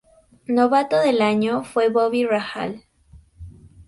[0.47, 2.85] Novato del Año fue Bobby Rahal.